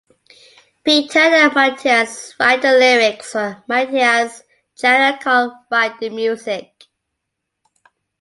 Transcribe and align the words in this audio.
Peter 0.83 1.19
and 1.19 1.51
Mattias 1.51 2.33
write 2.39 2.63
the 2.63 2.71
lyrics, 2.71 3.33
while 3.35 3.63
Mattias, 3.69 4.41
Jari 4.75 5.11
and 5.13 5.21
Carl 5.21 5.63
write 5.69 5.99
the 5.99 6.09
music. 6.09 6.85